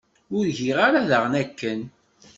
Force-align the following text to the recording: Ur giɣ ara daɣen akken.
Ur 0.37 0.45
giɣ 0.57 0.77
ara 0.87 1.07
daɣen 1.09 1.33
akken. 1.43 1.81